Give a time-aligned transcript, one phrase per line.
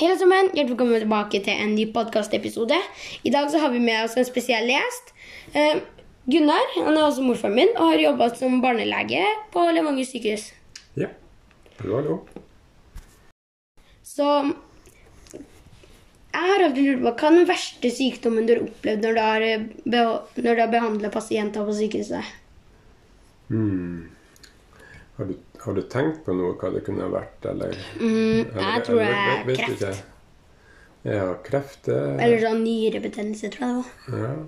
[0.00, 2.76] Hei alle sammen, hjertelig velkommen tilbake til en ny podkastepisode.
[3.20, 5.10] I dag så har vi med oss en spesiell gjest.
[5.52, 5.82] Eh,
[6.24, 9.20] Gunnar han er også morfaren min og har jobba som barnelege
[9.52, 10.46] på Levanger sykehus.
[10.96, 11.10] Ja.
[11.82, 12.16] Hallo, hallo.
[14.00, 14.30] Så
[15.34, 19.22] jeg har alltid lurt på hva er den verste sykdommen du har opplevd når du
[19.26, 22.32] har, eh, når du har behandla pasienter på sykehuset?
[23.52, 24.08] Hmm.
[25.18, 27.74] Har, du, har du tenkt på noe hva det kunne ha vært, eller?
[27.98, 30.02] Mm, eller- jeg tror det er vet- vet kreft.
[31.04, 34.38] Ja, kreft det Eller sånn nyrebetennelse, tror jeg det var.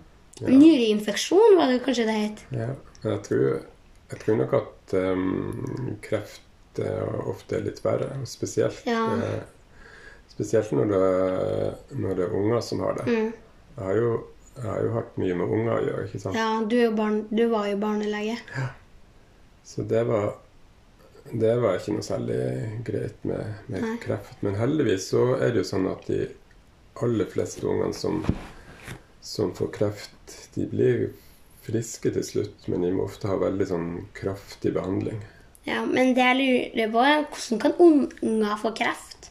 [0.42, 2.44] ja, Nyreinfeksjon var det kanskje det het.
[2.50, 2.68] ja.
[3.02, 3.62] Men Jeg tror,
[4.10, 6.40] jeg tror nok at um, kreft
[6.78, 8.10] uh, ofte er litt verre.
[8.26, 9.06] Spesielt, Ja.
[9.16, 9.40] uh,
[10.28, 13.06] spesielt når, det, når det er unger som har det.
[13.06, 13.32] Mm.
[13.76, 14.12] Jeg, har jo,
[14.56, 16.04] jeg har jo hatt mye med unger å gjøre.
[16.08, 16.36] ikke sant?
[16.36, 18.38] Ja, du, barn, du var jo barnelege.
[18.56, 18.68] Ja.
[19.64, 20.34] Så det var,
[21.30, 22.38] det var ikke noe særlig
[22.86, 24.40] greit med, med kreft.
[24.42, 26.24] Men heldigvis så er det jo sånn at de
[27.02, 28.20] aller fleste ungene som,
[29.24, 31.04] som får kreft, de blir
[31.62, 35.22] friske til slutt, men de må ofte ha veldig sånn kraftig behandling.
[35.64, 36.38] Ja, Men det jeg
[36.74, 39.28] lurer på, er hvordan kan unger få kreft?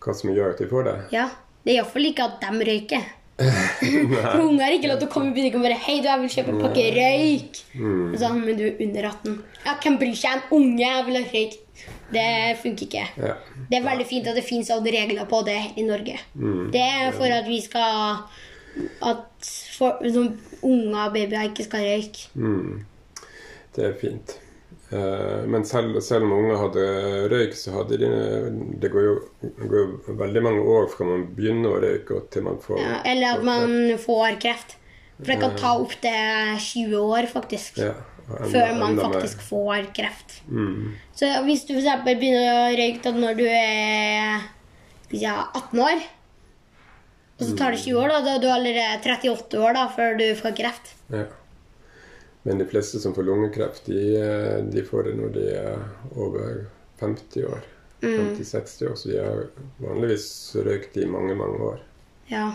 [0.00, 0.98] Hva som gjør at de får det?
[1.16, 1.30] Ja,
[1.64, 3.08] Det er iallfall ikke at de røyker.
[3.40, 6.20] For unger har ikke lov til å komme i butikken og bare 'Hei, du, jeg
[6.20, 8.18] vil kjøpe en pakke røyk.' Mm.
[8.20, 9.38] Sånn, men du er under 18.
[9.64, 10.36] Ja, Hvem bryr seg?
[10.36, 11.56] En unge jeg vil ha røyk.
[12.10, 12.26] Det
[12.60, 13.06] funker ikke.
[13.22, 13.34] Ja.
[13.70, 16.18] Det er veldig fint at det fins regler på det i Norge.
[16.34, 16.70] Mm.
[16.74, 18.24] Det er for at vi skal
[19.02, 19.98] At for,
[20.62, 22.28] unger og babyer ikke skal røyke.
[22.34, 22.84] Mm.
[23.76, 24.36] Det er fint.
[24.92, 26.84] Eh, Men selv, selv om unger hadde
[27.30, 28.08] røyk, så hadde de
[28.82, 29.14] Det går jo,
[29.70, 32.96] går jo veldig mange år fra man begynner å røyke og til man får Ja,
[33.06, 34.76] eller at man får kreft.
[35.20, 37.78] For det kan ta opptil 20 år, faktisk.
[37.78, 37.92] Ja,
[38.30, 39.48] enda- Før man faktisk mer.
[39.50, 40.38] får kreft.
[40.48, 40.94] Mm.
[41.14, 44.40] Så hvis du eksempel begynner å røyke når du er
[45.10, 46.02] si, 18 år,
[47.40, 50.18] og så tar det 20 år, da, da er du allerede 38 år da, før
[50.18, 50.94] du får kreft.
[51.10, 51.24] Ja.
[52.42, 55.82] Men de fleste som får lungekreft, de, eh, de får det når de er
[56.16, 56.64] over
[57.00, 57.66] 50 år.
[58.00, 58.36] Mm.
[58.36, 59.46] 50-60 år, så de har
[59.76, 61.82] vanligvis røykt i mange, mange år.
[62.30, 62.46] Ja.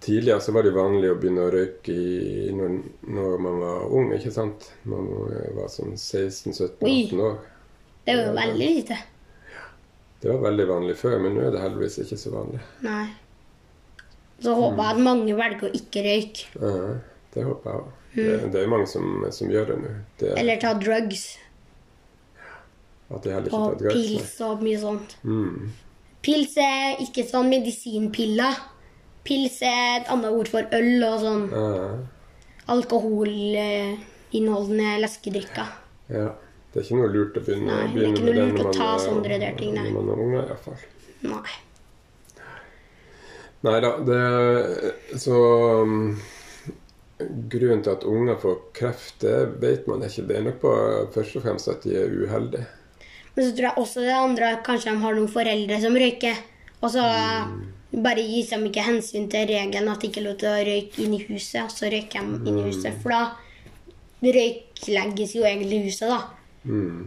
[0.00, 2.78] Tidligere så var det vanlig å begynne å røyke i, når,
[3.10, 4.68] når man var ung, ikke sant?
[4.86, 7.38] Når man var sånn 16-17-18 år.
[8.06, 8.98] Det var jo veldig lite.
[10.22, 12.62] Det var veldig vanlig før, men nå er det heldigvis ikke så vanlig.
[12.86, 13.06] Nei.
[14.44, 16.48] Så håper jeg at mange velger å ikke røyke.
[16.60, 16.72] Ja,
[17.34, 17.94] det håper jeg òg.
[18.16, 19.04] Det, det er jo mange som,
[19.34, 19.88] som gjør det nå.
[20.22, 20.36] Mm.
[20.40, 21.24] Eller ta drugs.
[23.06, 23.94] at de heller ikke tar drugs.
[23.94, 24.02] nei.
[24.02, 25.10] pils og mye sånt.
[25.22, 25.56] Mm.
[26.26, 28.54] Pils er ikke sånn medisinpiller.
[29.26, 31.66] Pils er et annet ord for øl og sånn Ja,
[32.74, 35.68] alkoholinnholdende leskedrikker.
[36.10, 36.28] ja.
[36.76, 39.00] Det er ikke noe lurt å begynne, Nei, det begynne med det når man ta
[39.00, 39.80] sånne der ting, nei.
[39.86, 40.76] Når man er unge, i hvert fall.
[41.24, 41.52] Nei.
[43.64, 44.20] Nei da, det
[45.22, 45.32] Så
[45.80, 46.20] um,
[47.18, 50.26] Grunnen til at unger får kreft, det vet man ikke.
[50.28, 50.72] Det er nok på
[51.14, 52.66] først og fremst at de er uheldige.
[53.36, 56.38] Men så tror jeg også det andre at kanskje de har noen foreldre som røyker.
[56.82, 57.04] Og så
[58.04, 61.04] bare gis de ikke hensyn til regelen at de ikke er lov til å røyke
[61.04, 61.62] inn i huset.
[61.64, 62.96] Og så røyker de inn i huset.
[63.00, 66.20] For da røyklegges jo egentlig huset, da.
[66.64, 67.06] Mm.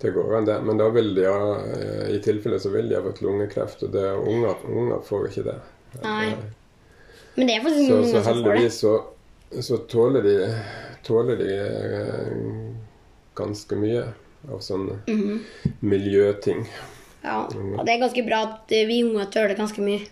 [0.00, 0.60] Det går an, det.
[0.64, 3.92] Men da vil de ha eh, I tilfelle så vil de ha fått lungekreft, og
[3.94, 5.58] det er unger, unger får ikke det.
[6.06, 6.30] Nei.
[7.36, 8.30] Men det er faktisk Så, noen så som får det.
[8.32, 8.94] heldigvis så,
[9.68, 10.34] så tåler de,
[11.06, 12.72] tåler de eh,
[13.38, 14.02] ganske mye
[14.50, 15.40] av sånne Mhm.
[15.80, 16.64] miljøting.
[17.22, 20.06] Ja, og det er ganske bra at eh, vi unger tåler ganske mye.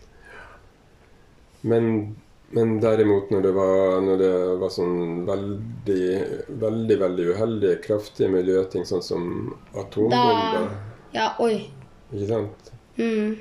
[1.61, 2.17] Men,
[2.55, 6.05] men derimot når det var, når det var sånn veldig,
[6.61, 9.25] veldig veldig uheldige, kraftige miljøting, sånn som
[9.75, 10.69] atombomber
[11.17, 11.71] Ja, oi.
[12.12, 12.71] Ikke sant?
[12.99, 13.37] Mm.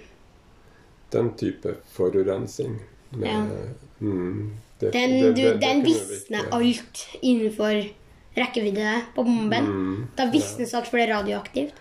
[1.14, 2.80] Den type forurensning.
[3.12, 3.42] Med, Ja.
[4.02, 7.86] mm, det, Den, det- du, det- den visner alt innenfor
[8.38, 9.66] rekkevidde på bomben.
[9.66, 11.74] Mm, Da visnes alt, for det er radioaktivt.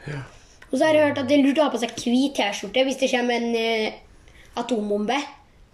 [0.72, 2.84] Og så har jeg hørt at det er lurt å ha på seg hvit T-skjorte
[2.84, 3.92] hvis det kommer en uh,
[4.56, 5.18] atombombe.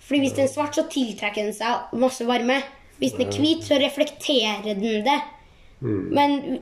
[0.02, 2.58] Fordi hvis den er svart, så tiltrekker den seg masse varme.
[2.98, 5.20] Hvis den er hvit, så reflekterer den det.
[5.80, 6.60] mm, Men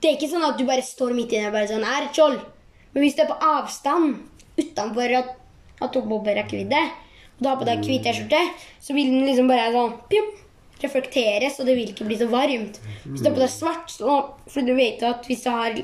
[0.00, 2.04] det er ikke sånn at du bare står midt i det og bare sånn er
[2.06, 2.40] et skjold.
[2.92, 4.16] Men hvis du er på avstand
[4.58, 5.36] utenfor at
[5.80, 6.82] atombomberekkevidde,
[7.42, 8.40] du har på deg hvit T-skjorte,
[8.82, 10.30] så vil den liksom bare sånn pjum,
[10.82, 12.80] reflekteres, og det vil ikke bli så varmt.
[13.04, 14.16] Hvis du har på deg svart, så
[14.50, 15.76] For du vet at hvis du har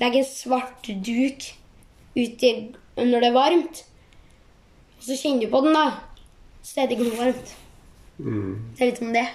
[0.00, 1.46] legger en svart duk
[2.18, 2.50] uti
[2.98, 3.84] når det er varmt,
[4.98, 5.84] og så kjenner du på den, da,
[6.66, 7.54] så er det ikke noe varmt.
[8.18, 8.56] mm.
[8.76, 9.26] Det er litt som det.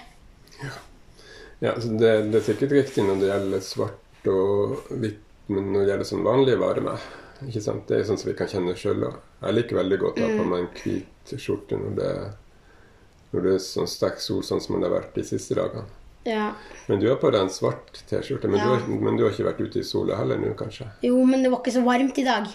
[1.64, 5.80] Ja, så det, det er sikkert riktig når det gjelder svart og hvitt, men når
[5.80, 6.98] det gjelder sånn vanlig varme,
[7.46, 7.82] Ikke sant?
[7.88, 9.02] Det er sånn som vi kan kjenne sjøl.
[9.42, 12.10] Jeg liker veldig godt å ha på meg en hvit skjorte når det,
[13.32, 15.82] når det er sånn sterk sol, sånn som det har vært de siste dagene.
[16.26, 16.52] Ja.
[16.86, 18.48] Men du har på en svart T-skjorte.
[18.50, 18.78] Men, Ja.
[18.86, 20.86] men du har ikke vært ute i sola heller nå, kanskje?
[21.02, 22.46] Jo, men det var ikke så varmt i dag.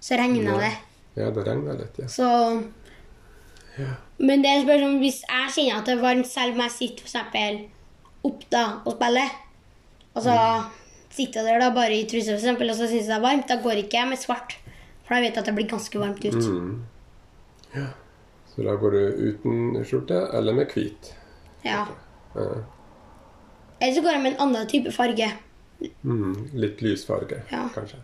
[0.00, 0.72] Så regna det.
[1.16, 2.06] Ja, det regna litt, ja.
[2.06, 2.26] Så
[3.78, 3.94] ja.
[4.18, 7.06] Men det er spørsmål, hvis jeg kjenner at det er varmt selv om jeg sitter
[7.06, 7.58] eksempel
[8.24, 9.30] opp da og spiller,
[10.14, 10.34] og så
[11.14, 13.48] sitter jeg der da bare i truse f.eks., og så syns jeg det er varmt,
[13.48, 14.56] da går ikke jeg med svart.
[15.06, 16.34] For da vet jeg at det blir ganske varmt ut.
[16.34, 16.72] Mm.
[17.74, 17.86] Ja.
[18.54, 19.00] Så da går du
[19.30, 21.12] uten skjorte eller med hvit?
[21.62, 21.84] Ja.
[22.34, 22.46] Ja.
[23.80, 25.28] Eller så går jeg med en annen type farge.
[26.02, 26.48] Mm.
[26.58, 27.68] Litt lys farge, Ja.
[27.74, 28.00] kanskje.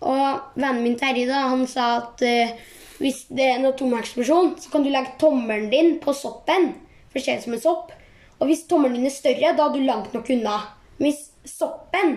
[0.00, 4.70] Og vennen min Terje da, han sa at uh, hvis det er en atomeksplosjon, så
[4.72, 6.72] kan du legge tommelen din på soppen.
[7.10, 7.92] For det ser ut som en sopp.
[8.38, 10.58] Og hvis tommelen din er større, da er du langt nok unna.
[10.98, 12.16] Men hvis soppen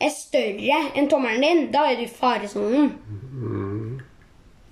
[0.00, 2.90] er større enn tommelen din, da er du i faresonen.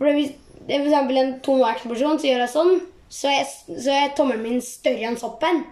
[0.03, 0.33] For hvis
[0.67, 2.73] det er eksempel en atomeksplosjon, så gjør jeg sånn,
[3.13, 5.63] så er, så er tommelen min større enn soppen.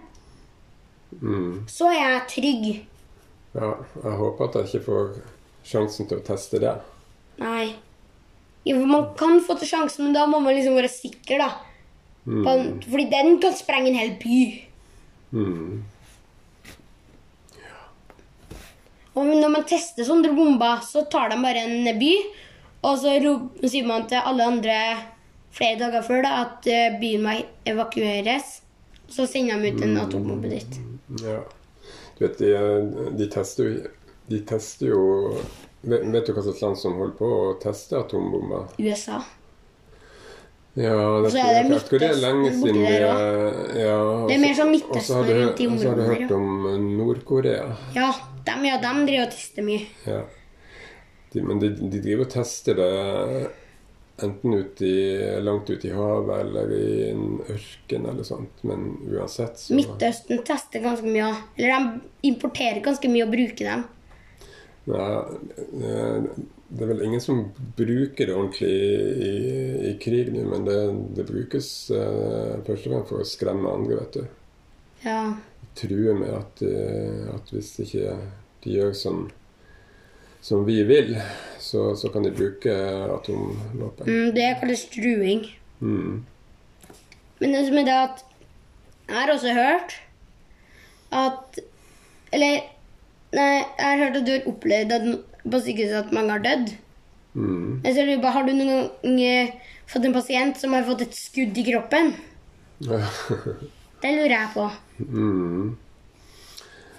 [1.19, 1.67] Mm.
[1.67, 2.67] Så er jeg trygg.
[3.57, 3.73] Ja,
[4.05, 5.09] jeg håper at jeg ikke får
[5.67, 6.77] sjansen til å teste det.
[7.41, 7.73] Nei.
[8.63, 11.49] Jo, man kan få til sjansen, men da må man liksom være sikker, da.
[12.23, 12.79] Mm.
[12.85, 14.39] Fordi den kan sprenge en hel by.
[15.35, 15.81] Mm.
[19.11, 22.13] Og når man tester sånne bomber, så tar de bare en by,
[22.81, 23.13] og så
[23.69, 24.77] sier man til alle andre
[25.53, 27.35] flere dager før da, at eh, byen må
[27.67, 28.61] evakueres.
[29.11, 30.79] Så sender de ut en atombombe dit.
[31.21, 31.41] Ja.
[32.17, 33.89] Du vet, de, de tester jo
[34.31, 35.01] De tester jo
[35.81, 38.69] vet, vet du hva slags land som holder på å teste atombomber?
[38.79, 39.19] USA.
[40.79, 43.01] Ja, det, er det jeg det er Midtøsten lenge siden vi der
[43.75, 46.45] ja, og Det er mer sånn Og Midtøsten i og så har du hørt om
[46.95, 47.65] Nord-Korea.
[47.97, 48.13] Ja,
[48.47, 49.89] de, ja, de driver og tester mye.
[50.07, 50.21] Ja.
[51.31, 52.91] De, men de, de driver og tester det
[54.21, 54.95] enten ut i,
[55.41, 58.63] langt ute i havet eller i en ørken eller sånt.
[58.67, 61.31] Men uansett så Midtøsten tester ganske mye.
[61.57, 63.85] Eller de importerer ganske mye og bruker dem.
[64.91, 65.07] Nei,
[66.71, 67.41] det er vel ingen som
[67.77, 69.31] bruker det ordentlig i,
[69.91, 70.77] i krig nå, men det,
[71.17, 74.23] det brukes eh, først og fremst for å skremme andre, vet du.
[75.03, 75.19] Ja.
[75.77, 78.15] True med at, eh, at hvis ikke
[78.63, 79.25] de gjør som,
[80.41, 81.15] som vi vil,
[81.61, 82.73] så, så kan de bruke
[83.15, 84.07] atomvåpen.
[84.07, 85.45] Mm, det kalles truing.
[85.79, 86.23] Mm.
[87.41, 88.25] Men det som er det at
[89.09, 89.95] Jeg har også hørt
[91.11, 91.59] at
[92.31, 92.59] Eller
[93.33, 95.05] Nei, jeg har hørt at du har opplevd at,
[95.51, 96.73] på sykehuset at mange har dødd.
[97.33, 97.81] Mm.
[97.85, 99.53] Jeg ser lurer på, Har du noen gang eh,
[99.87, 102.11] fått en pasient som har fått et skudd i kroppen?
[104.01, 104.67] Det lurer jeg på.
[104.99, 105.77] mm.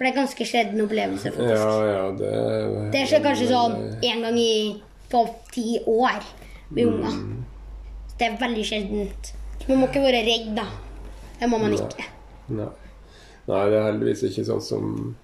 [0.02, 1.30] For det er ganske sjelden opplevelse.
[1.30, 1.60] faktisk.
[1.62, 4.82] Ja, ja, det Det skjer kanskje sånn én gang i
[5.12, 5.20] på
[5.54, 6.24] ti år
[6.74, 7.12] med unger.
[8.08, 9.30] Så Det er veldig sjeldent.
[9.68, 10.64] Man må ikke være redd, da.
[11.38, 12.08] Det må man ikke.
[12.48, 12.66] Nei.
[13.46, 15.14] Nei, det er heldigvis ikke sånn som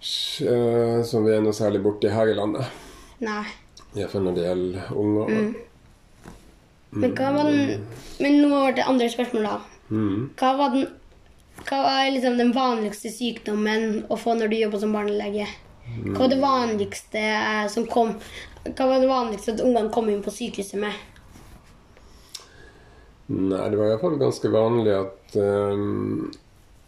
[0.00, 2.64] eh, Som vi er noe særlig borti her i landet.
[3.20, 3.44] Nei.
[3.92, 5.34] Iallfall når det gjelder unger.
[5.36, 5.54] Mm.
[6.96, 7.84] Men hva var den
[8.24, 9.60] Men nå over til andre spørsmål, da.
[9.90, 10.30] Mm.
[10.40, 10.88] Hva var den
[11.66, 15.48] hva var liksom den vanligste sykdommen å få når du jobber som barnelege?
[16.04, 18.12] Hva var det vanligste eh, som kom
[18.68, 20.92] Hva var det vanligste at ungene kom inn på sykehuset med?
[23.28, 26.28] Nei, det var iallfall ganske vanlig at um,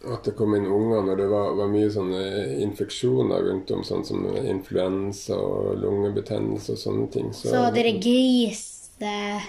[0.01, 2.21] at det kom inn unger når det var, var mye sånne
[2.65, 7.29] infeksjoner rundt om, sånn som influensa og lungebetennelse og sånne ting.
[7.37, 8.63] Så, Så dere gris
[9.01, 9.43] det,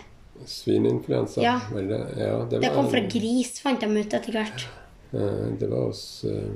[0.49, 1.58] Svineinfluensa, Ja.
[1.73, 2.02] det det?
[2.18, 4.66] Ja, det, det var, kom fra gris, fant de ut etter hvert.
[5.12, 6.54] Eh, det var hos, eh,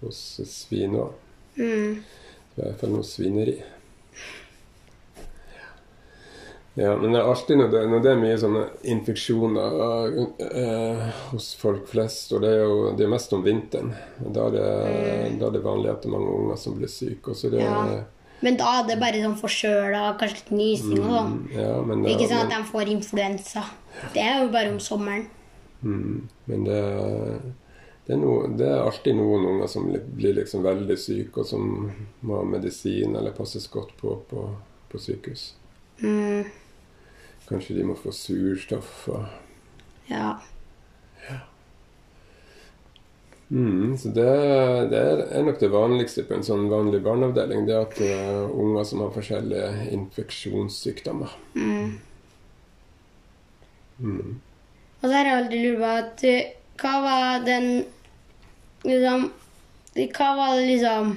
[0.00, 1.12] hos svin òg.
[1.56, 2.02] Mm.
[2.54, 3.60] Det var i hvert fall noe svineri.
[6.74, 8.62] Ja, men det er alltid når det, når det er mye sånne
[8.94, 9.74] infeksjoner
[10.40, 13.92] eh, hos folk flest, og det er jo det er mest om vinteren.
[14.24, 14.70] Da er, det,
[15.42, 17.34] da er det vanlig at det er mange unger som blir syke.
[17.34, 18.00] Og så det, Ja.
[18.42, 21.36] Men da er det bare sånn forkjøla kanskje litt nysing og sånn.
[21.54, 23.62] ja, men, Det er ikke sånn at de får influensa.
[24.16, 25.28] Det er jo bare om sommeren.
[25.82, 26.80] Mm, men det,
[28.06, 31.90] det, er noe, det er alltid noen unger som blir liksom veldig syke, og som
[32.22, 34.48] må ha medisin eller passes godt på på,
[34.92, 35.52] på sykehus.
[36.02, 36.50] Mm.
[37.48, 39.08] Kanskje de må få surstoff.
[39.12, 39.26] og
[40.10, 40.38] Ja.
[43.52, 44.24] Mm, så det,
[44.88, 45.00] det
[45.36, 47.66] er nok det vanligste på en sånn vanlig barneavdeling.
[47.68, 51.34] Det at det er unger som har forskjellige infeksjonssykdommer.
[51.58, 51.98] Mm.
[55.02, 56.50] Og så har jeg alltid lurt på at uh,
[56.82, 57.68] Hva var den
[58.86, 59.28] Liksom
[60.16, 61.16] Hva var det liksom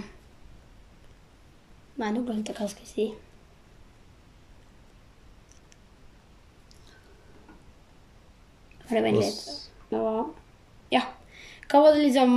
[1.96, 3.04] Nei, nå glemte jeg hva jeg skulle si.
[8.90, 9.38] Bare vent litt.
[9.94, 10.26] Nå var
[10.92, 11.06] Ja.
[11.72, 12.36] Hva var det liksom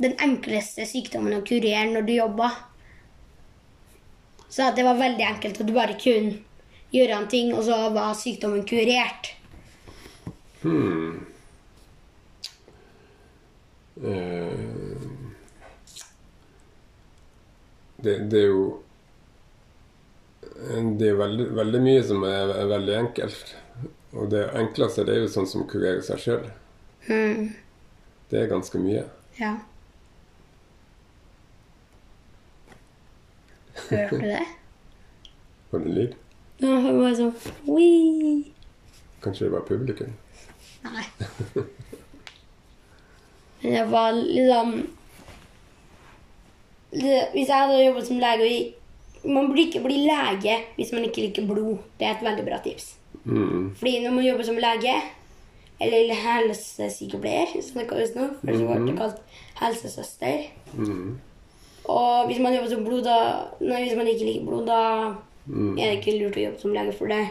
[0.00, 2.48] den enkleste sykdommen å kurere når du jobba?
[4.48, 6.38] Så det var veldig enkelt, og du bare kunne
[6.94, 9.34] gjøre en ting, og så var sykdommen kurert.
[10.64, 11.26] Hmm.
[14.02, 14.52] Eh,
[17.96, 18.80] det, det er jo
[20.96, 23.52] Det er veldig, veldig mye som er, er veldig enkelt.
[24.14, 26.48] Og det enkleste det er jo sånn som å kurere seg sjøl.
[27.10, 27.50] Mm.
[28.30, 29.04] Det er ganske mye.
[29.36, 29.52] Ja.
[33.90, 34.44] Hørte du det?
[35.70, 36.14] Var det en lyd?
[36.62, 37.34] Ja, det var sånn
[39.24, 40.14] Kanskje det var publikum?
[40.84, 41.04] Nei.
[43.62, 44.72] Men det var liksom
[46.92, 48.74] Hvis jeg hadde jobbet som lege og i-
[49.24, 51.78] Man burde ikke bli lege hvis man ikke liker blod.
[51.98, 52.90] Det er et veldig bra tips.
[53.24, 53.70] Mm.
[53.78, 54.94] Fordi når man jobber som lege,
[55.80, 59.22] eller helsesykepleier, som det kalles nå, før så ble det kalt
[59.62, 60.42] helsesøster
[60.76, 61.16] Mm.
[61.88, 63.16] Og hvis man jobber som blod, da
[63.60, 65.14] Nei, hvis man ikke liker blod, da
[65.46, 65.78] Mm.
[65.78, 67.28] er det ikke lurt å jobbe som lege for det.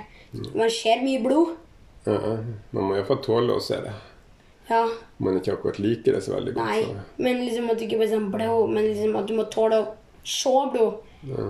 [0.55, 1.55] Man ser mye blod.
[2.05, 2.17] Ja,
[2.71, 3.93] man må iallfall tåle å se det.
[4.67, 4.83] Ja.
[4.87, 6.67] Om man ikke akkurat liker det så veldig godt.
[6.67, 7.23] Nei, Så.
[7.23, 9.89] men liksom at du ikke blir sånn blod, men liksom at du må tåle å
[10.27, 11.01] se blod.
[11.27, 11.47] Ja.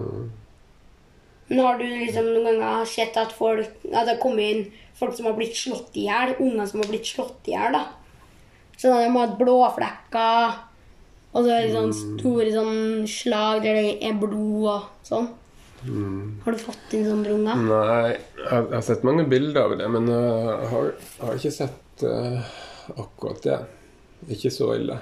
[1.49, 4.63] Men har du liksom noen ganger sett at folk at det har kommet inn
[4.97, 6.35] folk som har blitt slått i hjel?
[6.39, 7.83] Unger som har blitt slått i hjel, da.
[8.77, 10.59] Sånn at de har hatt blåflekker,
[11.33, 15.29] og så er det sånn store sånn slag der det er blod og sånn.
[15.83, 16.41] Mm.
[16.45, 17.63] Har du fått inn sånne unger?
[17.67, 21.39] Nei, jeg har, jeg har sett mange bilder av det, men jeg har, jeg har
[21.39, 22.53] ikke sett uh,
[22.95, 23.59] akkurat det.
[24.33, 24.99] Ikke så ille.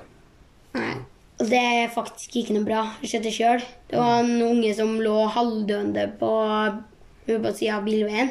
[0.78, 0.94] Nei.
[1.42, 2.82] Og det er faktisk ikke noe bra.
[3.02, 3.64] Jeg det sjøl.
[3.90, 6.32] Det var en unge som lå halvdøende på,
[7.26, 8.30] på sida av bilveien.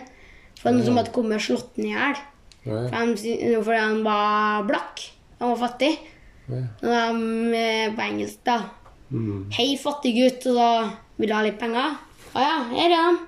[0.60, 2.20] For noen som hadde kommet og slått den i hjel.
[2.62, 5.02] Fordi han var blakk.
[5.40, 5.90] Han var fattig.
[6.50, 6.62] Ja.
[6.84, 8.60] Og de, eh, på engelsk, da.
[9.10, 9.48] Mm.
[9.56, 10.46] Hei, fattig gutt.
[10.52, 10.70] Og da
[11.16, 11.98] vil du ha litt penger?
[12.30, 13.18] Å ja, her er han.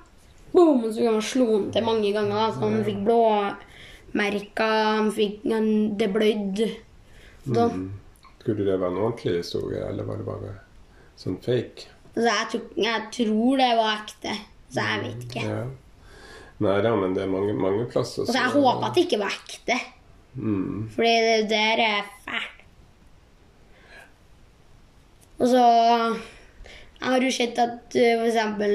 [0.52, 0.84] Boom!
[0.92, 2.34] Så man slå han til mange ganger.
[2.36, 4.76] da, Så han fikk blåmerker.
[4.98, 5.68] Han fikk han,
[5.98, 6.68] Det blødde.
[7.46, 7.88] Mm.
[8.42, 10.52] Skulle det være en ordentlig historie, eller var det bare
[11.18, 11.88] sånn fake?
[12.14, 14.34] Så jeg, tror, jeg tror det var ekte.
[14.72, 15.44] Så jeg vet ikke.
[15.46, 15.62] Ja.
[16.62, 18.26] Nei da, men det er mange, mange plasser.
[18.28, 19.78] Så jeg håper at det ikke var ekte.
[20.36, 20.88] Mm.
[20.94, 22.60] Fordi det der er fælt.
[25.42, 25.64] Og så
[27.02, 28.18] Jeg har jo sett at f.eks.
[28.20, 28.74] for eksempel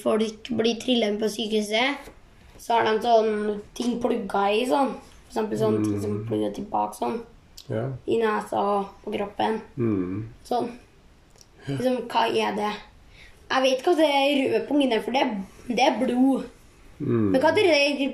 [0.00, 2.08] folk blir trillet på sykehuset.
[2.56, 4.94] Så har de sånn ting plugga i sånn.
[5.28, 7.18] Eksempel sånn ting som plugger tilbake sånn.
[7.68, 7.84] Ja.
[8.08, 9.60] I nesa og på kroppen.
[9.76, 10.24] Mm.
[10.46, 10.70] Sånn.
[11.66, 12.72] Liksom, hva er det?
[13.50, 15.26] Jeg vet hva det røde punktene er, for det,
[15.68, 16.46] det er blod.
[16.98, 17.28] Mm.
[17.34, 18.08] Men hva er det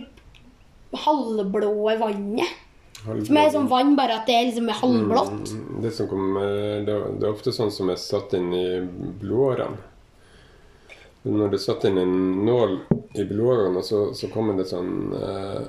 [1.05, 2.59] halvblå vannet?
[3.03, 3.27] Halvblå.
[3.27, 5.53] Som er sånn vann, bare at det er liksom halvblått.
[5.55, 6.53] Mm, Det, som kommer,
[6.87, 8.67] det, det er ofte sånn som er satt inn i
[9.23, 9.89] blodårene.
[11.23, 12.15] Når det er satt inn en
[12.47, 12.77] nål
[13.15, 15.61] i blodårene, så, så kommer det sånn eh,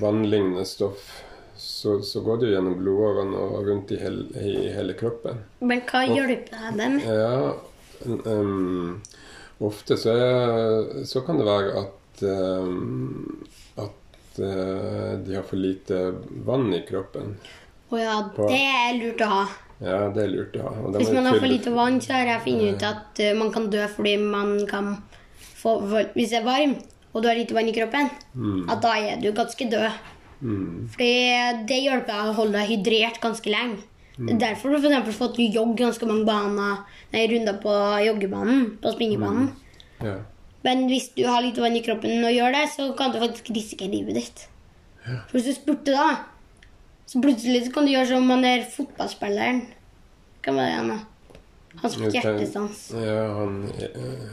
[0.00, 1.10] vannlignende stoff.
[1.56, 5.42] Så, så går det jo gjennom blodårene og rundt i, hel, i hele kroppen.
[5.64, 6.98] Men hva hjelper det dem?
[7.04, 7.52] Ja,
[8.28, 8.98] um,
[9.64, 13.46] ofte så, er, så kan det være at, em,
[14.36, 16.14] at eh, de har for lite
[16.44, 17.36] vann i kroppen.
[17.90, 19.44] Å ja, det er lurt å ha.
[19.78, 20.90] Ja, det er lurt å ha.
[20.96, 23.70] Hvis man har for lite vann, så har jeg funnet ut at uh, man kan
[23.70, 24.96] dø fordi man kan
[25.56, 25.78] få
[26.14, 28.10] Hvis det er varmt, og du har lite vann i kroppen,
[28.68, 30.02] at da er du ganske død.
[30.36, 31.12] Mm, Fordi
[31.68, 33.80] det hjelper deg å holde deg hydrert ganske lenge.
[34.16, 37.72] Er Derfor har du eksempel fått jogge ganske mange baner, nei, runder på
[38.04, 39.50] joggebanen, på springebanen.
[40.04, 40.18] ja.
[40.66, 43.50] Men hvis du har litt vann i kroppen og gjør det, så kan du faktisk
[43.54, 44.46] risikere livet ditt.
[45.06, 46.06] For hvis du spurte da,
[47.06, 49.60] så plutselig så kan du gjøre som han der fotballspilleren.
[50.42, 50.98] Hva var det han da?
[51.76, 52.78] Han som fikk hjertestans.
[52.96, 53.56] Ja, han,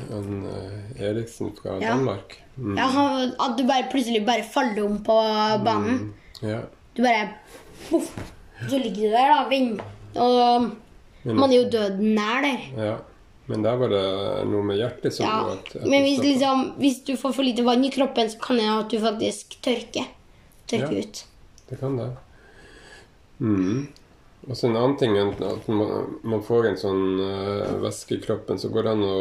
[0.09, 1.91] han eh, Eriksen fra Ja.
[1.93, 2.37] Danmark.
[2.55, 5.17] Mm, Ja, han, at du bare plutselig bare faller om på
[5.65, 6.13] banen.
[6.41, 6.61] ja.
[6.95, 7.29] Du bare
[7.89, 8.09] poff,
[8.69, 9.81] Så ligger du der da, Vind.
[10.15, 10.69] Og
[11.25, 12.61] man er jo døden nær der.
[12.77, 12.95] ja.
[13.47, 14.03] Men der var det
[14.47, 15.51] noe med hjertet som Ja.
[15.51, 18.57] at, at Men hvis, liksom, hvis du får for lite vann i kroppen, så kan
[18.57, 20.05] det at du faktisk tørker.
[20.67, 20.99] Tørker Ja.
[21.03, 21.25] ut.
[21.69, 22.09] Det kan det.
[23.39, 23.87] Mm.
[24.47, 28.21] Og så en annen ting er at man, man får en sånn uh, væske i
[28.23, 29.17] kroppen, så går det an å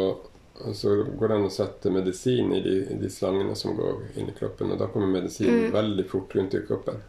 [0.77, 4.27] så går det an å sette medisin i de, i de slangene som går inn
[4.29, 4.69] i kroppen.
[4.71, 5.71] Og da kommer medisinen Mm.
[5.73, 7.01] veldig fort rundt i kroppen.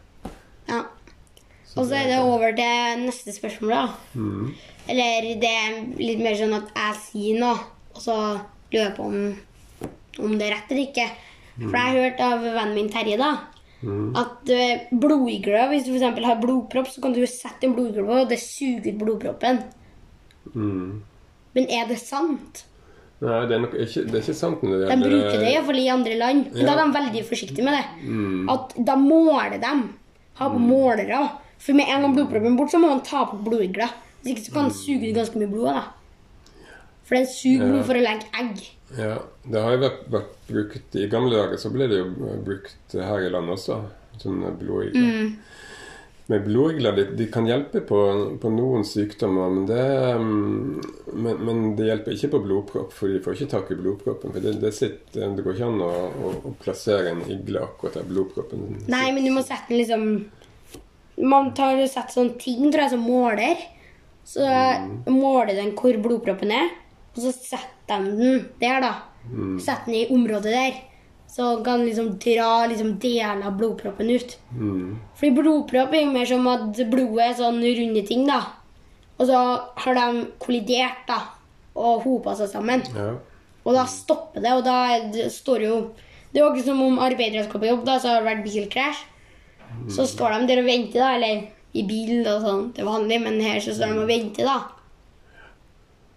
[1.75, 1.81] Ja.
[1.81, 3.85] Og så er det over til neste spørsmål, da.
[4.15, 4.51] Mm.
[4.87, 7.57] Eller det er litt mer sånn at jeg sier noe,
[7.95, 8.15] og så
[8.71, 9.17] lurer på om,
[10.23, 11.09] om det er rett eller ikke.
[11.55, 13.33] For jeg har hørt av vennen min Terje da,
[14.19, 18.29] at eh, Hvis du eksempel har blodpropp, så kan du sette en blodigle på, og
[18.29, 19.61] det suger ut blodproppen.
[20.53, 21.03] Mm.
[21.55, 22.65] Men er det sant?
[23.23, 25.87] Nei, det er, nok ikke, det er ikke sant det De bruker det iallfall i
[25.91, 26.49] andre land.
[26.51, 27.85] Men da er de veldig forsiktige med det.
[28.51, 29.73] At Da måler de.
[30.35, 31.21] Har på målere.
[31.65, 33.93] For med en gang blodproppen er bort, så må man ta på blodigler.
[34.21, 35.69] Hvis ikke så kan den suge ut ganske mye blod.
[35.73, 35.85] da.
[37.05, 38.65] For den suger blod for å legge egg.
[38.95, 39.15] Ja,
[39.49, 43.25] det har jo vært, vært brukt I gamle dager så ble det jo brukt her
[43.25, 43.81] i landet også.
[44.21, 45.33] Sånne blodigler.
[46.25, 47.97] Men blodigler de, de kan hjelpe på,
[48.41, 49.81] på noen sykdommer, men det,
[50.17, 54.33] mm, men, men det hjelper ikke på blodpropp, for de får ikke tak i blodproppen.
[54.33, 57.99] For det, det, sitter, det går ikke an å, å, å plassere en igle akkurat
[57.99, 60.07] der blodproppen Nei, men du må sette den liksom
[61.17, 63.61] Man tar og setter sånn ting, tror jeg, som måler.
[64.25, 64.45] Så
[65.11, 66.71] måler den hvor blodproppen er,
[67.13, 68.93] og så setter de den der, da.
[69.61, 70.81] Setter den i området der.
[71.35, 74.37] Så kan liksom dra liksom deler av blodproppen ut.
[74.55, 74.95] Mm.
[75.19, 78.41] Fordi blodpropp er jo mer som at blodet er sånn runde ting, da.
[79.19, 79.39] Og så
[79.83, 81.21] har de kollidert, da.
[81.75, 82.85] Og hopa seg sammen.
[82.95, 83.13] Ja.
[83.65, 84.77] Og da stopper det, og da
[85.11, 85.75] det, står jo
[86.31, 88.43] Det er jo ikke som om arbeidere skal på jobb, da, så har det vært
[88.43, 89.03] bilkrasj.
[89.91, 93.41] Så står de der og venter, da, eller i bil og sånn til vanlig, men
[93.43, 94.57] her så står de og venter, da.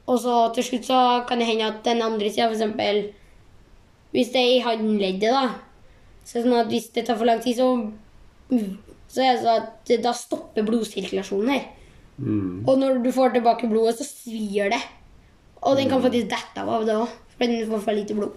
[0.09, 0.99] Og så til slutt så
[1.29, 3.11] kan det hende at den andre sida, eksempel
[4.09, 5.49] Hvis det er i håndleddet, da,
[6.25, 7.67] så er sånn at hvis det tar for lang tid, så
[9.09, 11.67] så er det sånn at da stopper blodsirkulasjonen her.
[12.19, 12.65] Mm.
[12.67, 14.81] Og når du får tilbake blodet, så svir det.
[15.63, 18.37] Og den kan faktisk dette av det òg, for den får for lite blod.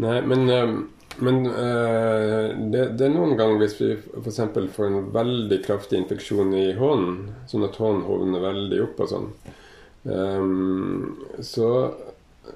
[0.00, 0.74] Nei, men, eh,
[1.18, 4.40] men uh, det, det er noen ganger hvis vi f.eks.
[4.76, 9.28] får en veldig kraftig infeksjon i hånden, sånn at hånden hovner veldig opp og sånn,
[10.04, 11.68] um, så,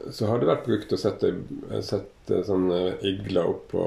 [0.09, 1.35] så har det vært brukt å sette,
[1.85, 3.85] sette sånne igler oppå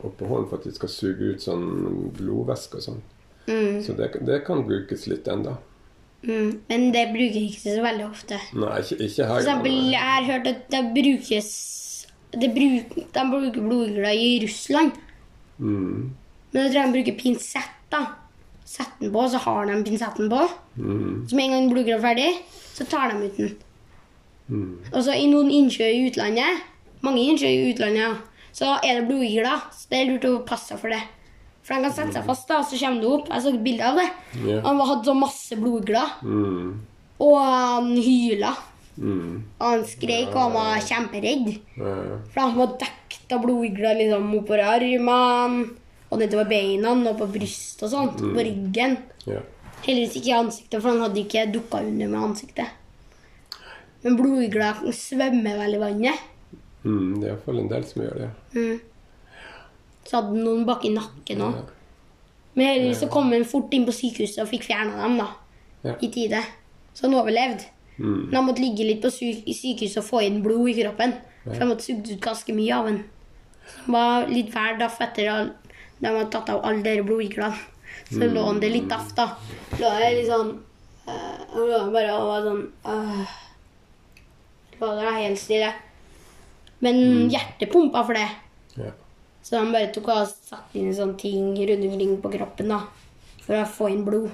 [0.00, 3.06] opp på hånden for at de skal suge ut sånn blodvæske og sånn.
[3.46, 3.80] Mm.
[3.84, 5.58] Så det, det kan brukes litt enda.
[6.26, 6.62] Mm.
[6.66, 8.38] Men det bruker ikke så veldig ofte.
[8.58, 9.34] Nei, ikke, ikke her.
[9.36, 11.50] For eksempel, jeg har hørt at det brukes
[12.32, 14.92] det bruker, De bruker blodigler i Russland.
[15.58, 16.10] Mm,
[16.52, 17.72] Men jeg tror de bruker pinsett.
[17.90, 18.00] da.
[18.66, 20.40] Setter den på, så har de pinsetten på.
[20.76, 22.32] mm, Så med en gang blodigler er ferdig,
[22.74, 23.56] så tar de ut den.
[24.50, 24.78] mm.
[24.92, 26.62] Og så i noen innsjøer i utlandet,
[27.02, 28.14] mange innsjøer i utlandet, ja,
[28.52, 29.62] så er det blodigler.
[29.72, 31.02] Så det er lurt å passe seg for det.
[31.62, 33.28] For de kan sette seg fast, da, og så kommer det opp.
[33.28, 34.10] Jeg så et bilde av det.
[34.44, 34.62] Yeah.
[34.66, 36.80] Han hadde så masse blodigler, Mm,
[37.20, 38.52] og han hyla.
[38.96, 41.50] Mm, Og han skrek, og han var kjemperedd.
[41.76, 45.68] For han var dekket av blodigler liksom oppover armene,
[46.10, 48.20] og nedover beina, og på brystet og sånt.
[48.22, 48.98] På ryggen.
[49.26, 49.40] ja.
[49.86, 52.66] Heldigvis ikke i ansiktet, for han hadde ikke dukka under med ansiktet.
[54.02, 56.22] Men blodigler svømmer vel i vannet.
[56.86, 58.28] Mm, det er iallfall en del som gjør det.
[58.56, 58.80] Mm.
[60.06, 61.56] Så hadde noen bak i nakken òg.
[61.58, 61.62] Ja.
[62.56, 65.28] Men heldigvis så kom han fort inn på sykehuset og fikk fjerna dem da,
[65.84, 65.94] Ja.
[66.00, 66.40] i tide.
[66.94, 67.66] Så han overlevde.
[67.98, 71.14] Mm, Men han måtte ligge litt på sykehuset og få inn blod i kroppen.
[71.46, 72.98] For han måtte sugd ut ganske mye av den.
[73.66, 77.56] Så han var litt hver daff etter at de hadde tatt av alle de blodiglene.
[78.10, 79.30] Så lå han det litt daff, da.
[79.80, 80.50] Lå jeg litt sånn
[81.08, 83.34] øh, Han lå bare og var sånn øh,
[84.80, 85.72] Lå der helt stille.
[86.84, 86.98] Men
[87.32, 88.28] hjertet pumpa for det.
[88.76, 88.92] ja.
[89.46, 92.80] Så han bare tok og satte inn sånne ting rundt omkring på kroppen da,
[93.44, 94.32] for å få inn blod.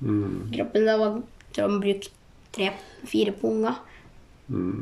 [0.00, 1.18] Mm, Kroppen da var
[1.52, 2.08] tror han brukte
[2.54, 3.82] tre-fire punger.
[4.48, 4.80] mm.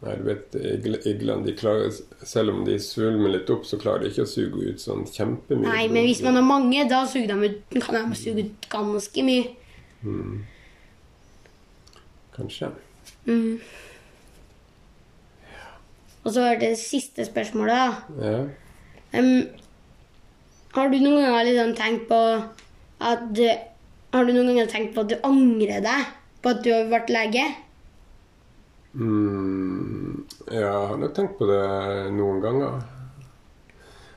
[0.00, 0.54] Nei, du vet,
[1.44, 1.92] de klarer,
[2.24, 5.68] Selv om de svulmer litt opp, så klarer de ikke å suge ut sånn kjempemye.
[5.68, 9.24] Nei, men hvis man har mange, da suger de ut, kan de suge ut ganske
[9.26, 9.50] mye.
[12.36, 12.70] Kanskje.
[13.26, 13.60] Mm.
[16.24, 18.24] Og så var det siste spørsmålet, da.
[18.24, 18.40] Ja.
[19.20, 19.44] Um,
[20.76, 22.18] har du noen ganger liksom tenkt på
[23.00, 23.40] at
[24.14, 27.12] Har du noen ganger tenkt på at du angrer deg på at du har vært
[27.12, 27.44] lege?
[28.94, 31.60] Mm, ja, jeg har nok tenkt på det
[32.16, 32.80] noen ganger.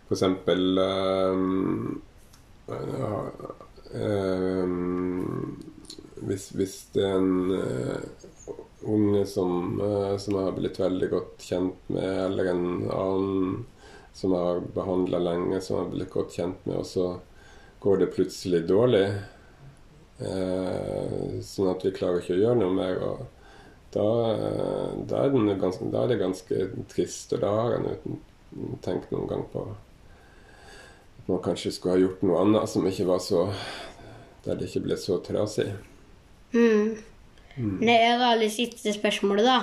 [0.07, 2.01] For eksempel um,
[2.67, 3.11] ja,
[3.93, 5.59] um,
[6.23, 8.55] hvis, hvis det er en uh,
[8.89, 13.53] unge som, uh, som jeg har blitt veldig godt kjent med, eller en annen
[14.13, 17.07] som jeg har behandla lenge, som jeg har blitt godt kjent med, og så
[17.83, 19.05] går det plutselig dårlig.
[20.21, 22.99] Eh, sånn at vi klarer ikke å gjøre noe mer.
[23.01, 23.25] og
[23.93, 28.19] da, eh, da, er den ganske, da er det ganske trist, og da har jeg
[28.81, 33.21] tenkt noen gang på at man kanskje skulle ha gjort noe annet som ikke var
[33.23, 33.47] så
[34.43, 35.69] Der det ikke ble så trasig.
[36.51, 36.97] Mm.
[37.79, 39.59] Det er da litt siste spørsmålet, da.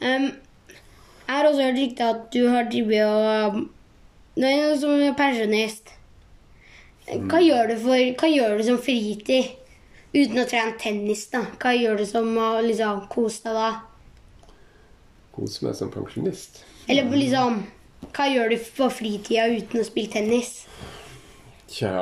[0.00, 0.30] Um,
[1.26, 3.58] jeg har også hørt rykte at du har drevet og
[4.38, 5.97] Nei, som pensjonist.
[7.08, 9.54] Hva gjør du for Hva gjør du som fritid?
[10.12, 11.42] Uten å trene tennis, da.
[11.60, 14.52] Hva gjør du som å liksom kose deg da?
[15.36, 16.62] Kose meg som pensjonist.
[16.88, 17.62] Eller liksom
[18.14, 20.62] Hva gjør du på fritida uten å spille tennis?
[21.68, 21.92] Tja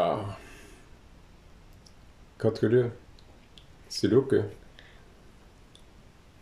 [2.39, 2.81] Hva tror du?
[3.91, 4.43] Sudoku?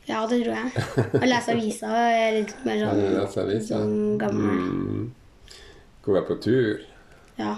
[0.05, 0.87] Ja, det tror jeg.
[1.17, 3.05] Å lese avisa er litt mer sånn,
[3.41, 3.79] avisa?
[3.79, 4.59] sånn gammel.
[4.61, 5.07] Mm.
[6.05, 6.83] Jeg på tur?
[7.39, 7.55] Ja.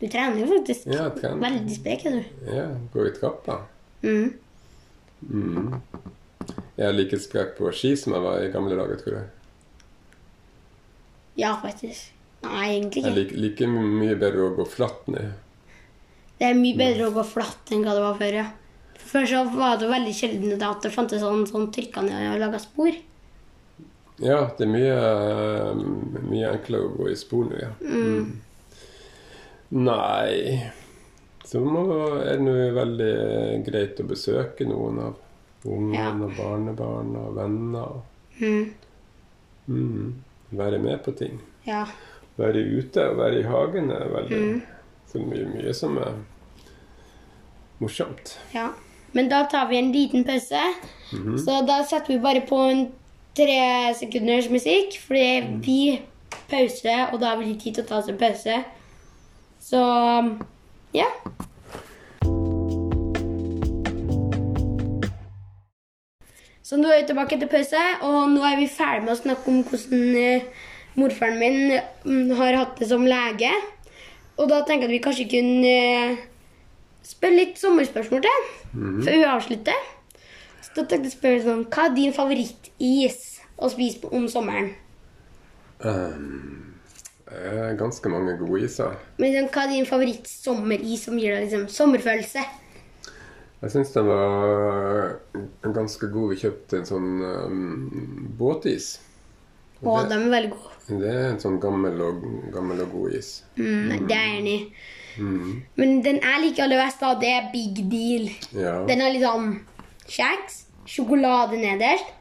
[0.00, 0.86] Du trener jo faktisk.
[0.88, 1.42] Ja, trener.
[1.42, 2.46] Veldig sprek er du.
[2.48, 3.58] Ja, går i trappa.
[4.00, 4.30] Mm.
[5.28, 5.74] Mm.
[6.78, 9.28] Jeg er like sprek på ski som jeg var i gamle dager, tror jeg.
[11.42, 12.14] Ja, faktisk.
[12.46, 13.10] Nei, egentlig ikke.
[13.10, 15.36] Jeg liker like mye bedre å gå flatt ned.
[16.40, 18.48] Det er mye bedre å gå flatt enn hva det var før, ja.
[19.10, 22.60] Før så var det veldig sjelden at det fantes sånn, sånn trykka ned og laga
[22.62, 22.96] spor.
[24.20, 24.96] Ja, det er mye,
[26.28, 27.74] mye enklere å gå i spor nå, ja.
[27.84, 28.40] Mm.
[29.70, 30.70] Nei
[31.46, 31.82] Så må,
[32.20, 33.10] er det nå veldig
[33.66, 35.14] greit å besøke noen av
[35.66, 36.10] ungene Ja.
[36.14, 37.96] og barnebarna og venner.
[38.40, 38.74] Mm.
[39.68, 40.14] Mm.
[40.56, 41.40] Være med på ting.
[41.66, 41.84] Ja.
[42.38, 44.40] Være ute og være i hagen er veldig
[45.10, 46.14] Så mye, mye som er
[47.80, 48.36] morsomt.
[48.54, 48.70] ja.
[49.12, 50.60] Men da tar vi en liten pause.
[51.44, 52.84] Så da setter vi bare på en
[53.34, 55.78] tre sekunders musikk, fordi vi
[56.50, 58.60] pauser, og da har vi litt tid til å ta oss en pause.
[59.60, 59.80] Så
[60.96, 61.06] ja.
[66.62, 69.50] Så nå er vi tilbake til pause, og nå er vi ferdig med å snakke
[69.50, 70.44] om hvordan eh,
[71.00, 71.72] morfaren min
[72.04, 73.50] mm, har hatt det som lege.
[74.38, 76.20] Og da tenker jeg at vi kanskje kunne eh,
[77.06, 78.46] spørre litt sommerspørsmål til,
[78.76, 79.88] før vi avslutter.
[80.62, 83.18] Så da tenkte jeg å spørre sånn, hva er din favorittis
[83.58, 84.70] å spise på- om sommeren?
[85.80, 86.76] Um,
[87.78, 88.96] ganske mange gode iser.
[89.18, 92.42] Men liksom, hva er din favorittsommeris som gir deg liksom, sommerfølelse?
[93.60, 95.18] Jeg syns den var
[95.74, 96.32] ganske god.
[96.32, 98.94] Vi kjøpte en sånn um, båtis.
[99.80, 100.78] Å, de er veldig gode.
[100.90, 103.28] Det er en sånn gammel og, gammel og god is.
[103.60, 104.62] Mm, det er jeg enig i.
[105.76, 108.30] Men den jeg liker aller best, da, det er Big Deal.
[108.56, 108.80] Ja.
[108.88, 109.52] Den har liksom
[110.10, 112.16] kjeks, sjokolade nederst,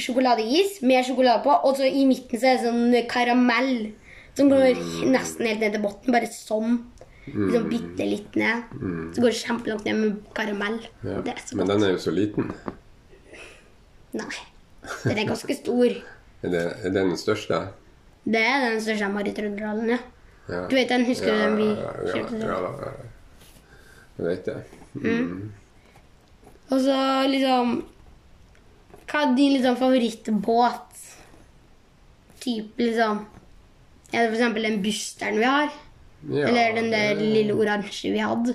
[0.00, 3.74] sjokoladeis mer sjokolade på, og så i midten så er det sånn karamell
[4.36, 4.78] som går
[5.12, 6.14] nesten helt ned til bunnen.
[6.14, 6.78] Bare sånn.
[7.26, 8.72] Liksom bitte litt ned.
[9.14, 10.80] Så går det kjempelangt ned med karamell.
[11.04, 11.20] ja.
[11.22, 11.74] Det er så Men godt.
[11.76, 12.48] den er jo så liten.
[14.12, 14.32] Nei.
[15.04, 15.86] Den er ganske stor.
[16.42, 17.60] Er det, er det den største?
[18.24, 19.84] Det er den største jeg har i Trøndelag.
[19.92, 19.98] Ja.
[20.50, 20.64] Ja.
[20.68, 22.38] Du vet den, husker du den vi ja, ja, kjøpte?
[22.42, 22.64] ja, den?
[22.66, 22.92] da, ja.
[24.18, 24.56] Jeg vet det.
[26.72, 26.96] Og så
[27.30, 27.70] liksom
[29.12, 31.00] Hva er din liksom, favorittbåt?
[32.42, 33.22] Type liksom
[34.12, 35.70] Det for eksempel den busteren vi har?
[36.30, 38.54] Ja, Eller den der det- lille oransje vi hadde?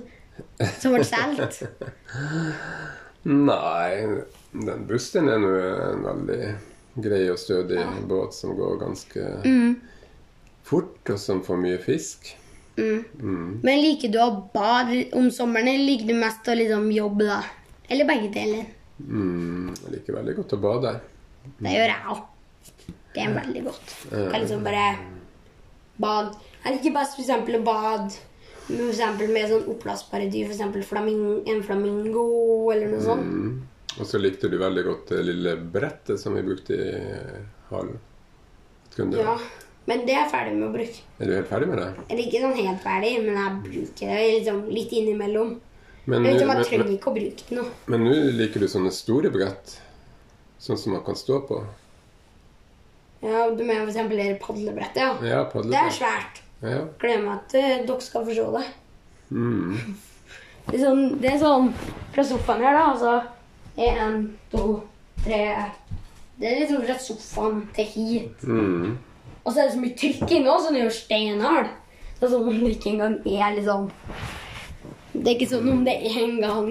[0.79, 1.63] Som ble solgt?
[3.27, 4.07] Nei,
[4.53, 5.51] den busteren er nå
[5.89, 6.41] en veldig
[7.03, 9.75] grei og stødig båt som går ganske Mm.
[10.63, 12.35] fort, og som får mye fisk.
[12.77, 17.41] Men liker du å bade om sommeren, eller liker du mest å liksom jobbe da?
[17.89, 18.65] Eller begge deler?
[19.01, 20.99] Mm, jeg liker veldig godt å bade.
[21.59, 22.21] Det gjør jeg òg.
[23.13, 23.95] Det er veldig godt.
[24.11, 24.97] Kan liksom bare
[25.99, 26.35] bade.
[26.63, 28.11] Jeg liker best eksempel å bade
[28.69, 30.49] med, for eksempel med sånn oppblåsbare dyr.
[30.51, 32.25] Eksempel flaming en flamingo
[32.73, 33.23] eller noe sånt.
[33.23, 33.61] Mm.
[33.99, 36.91] Og så likte du veldig godt det lille brettet som vi brukte i
[37.71, 37.99] hallen.
[38.95, 39.37] Du- Ja.
[39.87, 40.99] Men det er jeg ferdig med å bruke.
[41.19, 41.93] Er du helt ferdig med det?
[42.09, 45.59] Eller ikke sånn helt ferdig, men jeg bruker det liksom litt innimellom.
[46.05, 47.65] Men Jeg, liksom, men- jeg trenger men- ikke å bruke det nå.
[47.87, 49.79] men nå liker du sånne store brett?
[50.59, 51.63] Sånn som man kan stå på?
[53.21, 55.15] Ja, du mener det padlebrettet, ja.
[55.23, 56.43] Ja, Det er svært.
[56.61, 56.83] Ja.
[56.99, 58.65] Gleder meg til dere skal forstå det.
[59.29, 59.97] Mm.
[60.67, 61.67] Det er sånn, det er sånn
[62.13, 62.85] fra sofaen her, da.
[62.93, 63.13] Altså
[63.77, 64.63] én, to,
[65.23, 65.41] tre
[66.37, 68.43] Det er liksom fra sofaen til hit.
[68.43, 68.97] Mm.
[69.43, 71.69] Og så er det så mye trykk inni òg, så den er jo steinhard.
[72.17, 73.91] Det er sånn om det ikke engang er liksom
[75.13, 76.67] Det er ikke sånn om det er engang.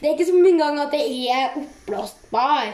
[0.00, 2.70] Det er ikke som engang at det er oppblåsbar.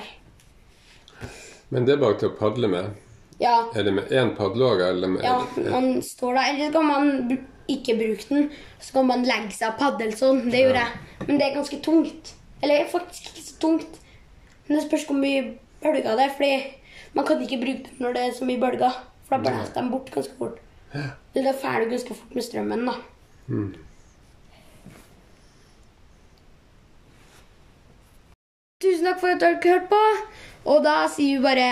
[1.69, 2.95] Men det er bare til å padle med.
[3.43, 5.35] Ja, Er det med én padleåre, eller med ja,
[5.69, 6.51] man står der.
[6.53, 8.51] Eller så kan man ikke bruke den.
[8.81, 10.47] Så kan man legge seg og padle sånn.
[10.51, 11.03] Det gjorde jeg.
[11.27, 12.33] Men det er ganske tungt.
[12.63, 13.99] Eller faktisk ikke så tungt.
[14.67, 15.43] Men det spørs hvor mye
[15.83, 16.33] bølger det er.
[16.39, 16.55] Fordi
[17.19, 19.03] man kan ikke bruke den når det er så mye bølger.
[19.27, 20.63] For da blåser de bort ganske fort.
[20.95, 22.97] Eller da er ferdig ganske fort med strømmen, da.
[28.81, 30.01] Tusen takk takk for at dere hørte på.
[30.67, 31.69] Og da sier vi bare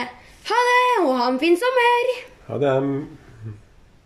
[0.49, 2.11] ha det, og ha en fin sommer.
[2.49, 2.75] Ha det.